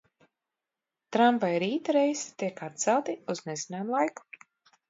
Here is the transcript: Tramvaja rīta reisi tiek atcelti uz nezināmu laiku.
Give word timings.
Tramvaja 1.15 1.59
rīta 1.65 1.95
reisi 1.97 2.31
tiek 2.45 2.65
atcelti 2.71 3.19
uz 3.35 3.39
nezināmu 3.51 3.99
laiku. 3.99 4.31